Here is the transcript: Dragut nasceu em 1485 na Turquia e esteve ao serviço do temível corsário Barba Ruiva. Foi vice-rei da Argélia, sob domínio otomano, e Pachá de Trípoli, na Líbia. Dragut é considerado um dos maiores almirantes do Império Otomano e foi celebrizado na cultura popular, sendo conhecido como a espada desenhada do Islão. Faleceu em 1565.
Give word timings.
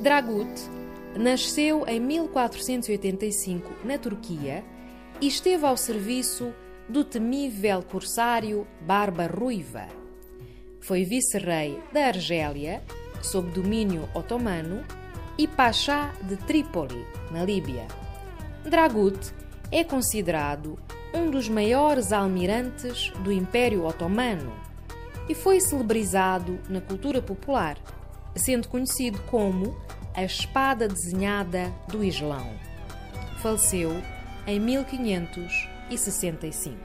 Dragut 0.00 0.48
nasceu 1.14 1.84
em 1.86 2.00
1485 2.00 3.86
na 3.86 3.98
Turquia 3.98 4.64
e 5.20 5.26
esteve 5.26 5.66
ao 5.66 5.76
serviço 5.76 6.54
do 6.88 7.04
temível 7.04 7.82
corsário 7.82 8.66
Barba 8.80 9.26
Ruiva. 9.26 9.86
Foi 10.80 11.04
vice-rei 11.04 11.78
da 11.92 12.06
Argélia, 12.06 12.82
sob 13.20 13.50
domínio 13.50 14.08
otomano, 14.14 14.82
e 15.36 15.46
Pachá 15.46 16.14
de 16.22 16.36
Trípoli, 16.38 17.04
na 17.30 17.44
Líbia. 17.44 17.86
Dragut 18.64 19.34
é 19.70 19.84
considerado 19.84 20.78
um 21.14 21.30
dos 21.30 21.46
maiores 21.46 22.10
almirantes 22.10 23.10
do 23.22 23.30
Império 23.30 23.84
Otomano 23.84 24.52
e 25.28 25.34
foi 25.34 25.60
celebrizado 25.60 26.58
na 26.70 26.80
cultura 26.80 27.20
popular, 27.20 27.76
sendo 28.34 28.68
conhecido 28.68 29.20
como 29.30 29.76
a 30.14 30.24
espada 30.24 30.88
desenhada 30.88 31.72
do 31.88 32.04
Islão. 32.04 32.52
Faleceu 33.40 34.02
em 34.46 34.60
1565. 34.60 36.76